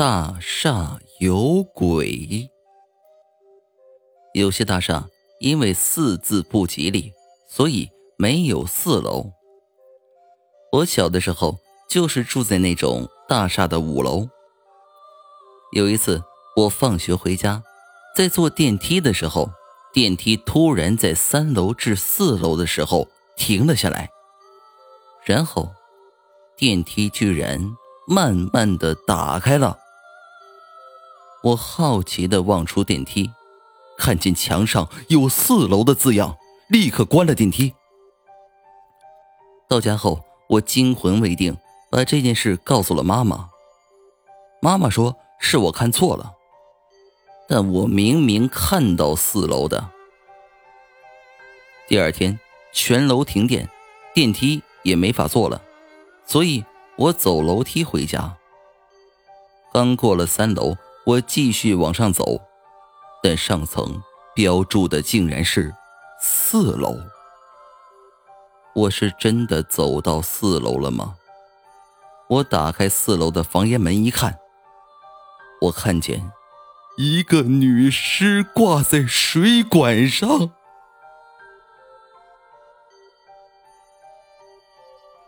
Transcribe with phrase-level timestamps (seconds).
[0.00, 2.48] 大厦有鬼。
[4.32, 5.06] 有些大厦
[5.40, 7.12] 因为四字不吉利，
[7.46, 9.32] 所以没有四楼。
[10.72, 14.26] 我小的时候就是住在那种大厦的五楼。
[15.72, 16.22] 有一次，
[16.56, 17.62] 我放学回家，
[18.16, 19.50] 在坐电梯的时候，
[19.92, 23.06] 电梯突然在三楼至四楼的时候
[23.36, 24.08] 停了下来，
[25.26, 25.70] 然后。
[26.56, 27.74] 电梯居然
[28.06, 29.78] 慢慢的打开了，
[31.42, 33.30] 我好奇的望出电梯，
[33.96, 36.36] 看见墙上有四楼的字样，
[36.68, 37.74] 立刻关了电梯。
[39.68, 41.56] 到家后，我惊魂未定，
[41.90, 43.48] 把这件事告诉了妈妈。
[44.60, 46.34] 妈妈说是我看错了，
[47.48, 49.88] 但我明明看到四楼的。
[51.88, 52.38] 第二天，
[52.72, 53.68] 全楼停电，
[54.12, 55.62] 电梯也没法坐了。
[56.26, 56.64] 所以
[56.96, 58.36] 我走楼梯回家。
[59.72, 60.76] 刚过了三楼，
[61.10, 62.40] 我继续往上走，
[63.20, 64.00] 但上层
[64.32, 65.74] 标注的竟然是
[66.22, 66.96] 四楼。
[68.76, 71.16] 我是真的走到四楼了吗？
[72.28, 74.38] 我打开四楼的房檐门一看，
[75.62, 76.30] 我看见
[76.96, 80.52] 一个女尸挂在水管上。